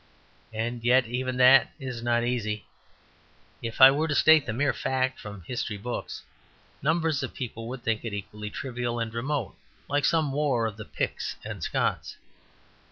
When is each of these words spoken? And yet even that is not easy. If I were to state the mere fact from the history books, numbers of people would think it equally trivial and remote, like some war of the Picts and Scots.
And 0.51 0.83
yet 0.83 1.05
even 1.05 1.37
that 1.37 1.69
is 1.79 2.01
not 2.01 2.23
easy. 2.23 2.65
If 3.61 3.79
I 3.79 3.91
were 3.91 4.07
to 4.07 4.15
state 4.15 4.47
the 4.47 4.51
mere 4.51 4.73
fact 4.73 5.19
from 5.19 5.41
the 5.41 5.45
history 5.45 5.77
books, 5.77 6.23
numbers 6.81 7.21
of 7.21 7.35
people 7.35 7.67
would 7.67 7.83
think 7.83 8.03
it 8.03 8.11
equally 8.11 8.49
trivial 8.49 8.99
and 8.99 9.13
remote, 9.13 9.55
like 9.87 10.05
some 10.05 10.31
war 10.31 10.65
of 10.65 10.77
the 10.77 10.85
Picts 10.85 11.35
and 11.45 11.61
Scots. 11.61 12.17